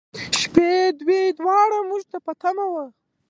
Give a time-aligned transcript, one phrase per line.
[0.39, 0.69] شپې،
[0.99, 2.75] دوی دواړه موږ ته په تمه و.